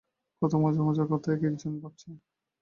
কত 0.41 0.53
মজার 0.55 0.83
মজার 0.87 1.07
কথা 1.11 1.27
একেক 1.31 1.53
জন 1.61 1.73
ভাবছে। 1.81 2.07